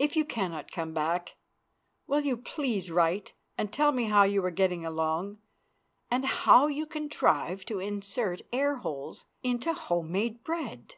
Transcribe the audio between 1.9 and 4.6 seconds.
will you please write and tell me how you are